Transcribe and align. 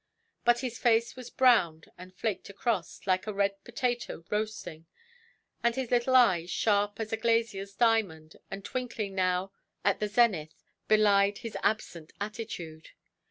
But 0.45 0.61
his 0.61 0.79
face 0.79 1.15
was 1.15 1.29
browned, 1.29 1.91
and 1.95 2.15
flaked 2.17 2.49
across, 2.49 3.05
like 3.05 3.27
a 3.27 3.33
red 3.35 3.63
potato 3.63 4.23
roasting, 4.31 4.87
and 5.63 5.75
his 5.75 5.91
little 5.91 6.15
eyes, 6.15 6.49
sharp 6.49 6.99
as 6.99 7.13
a 7.13 7.17
glazierʼs 7.17 7.77
diamond, 7.77 8.37
and 8.49 8.65
twinkling 8.65 9.13
now 9.13 9.51
at 9.85 9.99
the 9.99 10.07
zenith, 10.07 10.63
belied 10.87 11.37
his 11.37 11.55
absent 11.61 12.13
attitude. 12.19 12.89